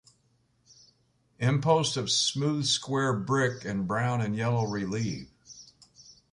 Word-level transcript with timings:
Impost 1.37 1.95
of 1.95 2.09
smooth 2.09 2.65
square 2.65 3.13
brick 3.13 3.63
and 3.65 3.87
brown 3.87 4.19
and 4.19 4.35
yellow 4.35 4.65
relieve. 4.65 5.29